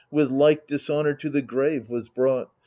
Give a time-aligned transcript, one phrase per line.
[0.09, 2.49] With like dishonour to the grave was brought.